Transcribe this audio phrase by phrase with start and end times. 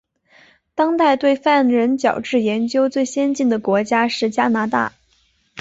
[0.73, 4.93] 当代对犯人矫治研究最先进的国家是加拿大。